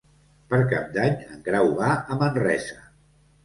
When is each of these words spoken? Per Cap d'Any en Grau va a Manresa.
Per 0.53 0.59
Cap 0.71 0.87
d'Any 0.95 1.21
en 1.37 1.45
Grau 1.51 1.71
va 1.85 1.93
a 2.01 2.21
Manresa. 2.25 2.83